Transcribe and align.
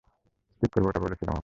ঠিক 0.61 0.69
করবো 0.73 0.87
ওটা 0.87 0.99
বলেছিলাম 0.99 1.33
ওকে! 1.33 1.39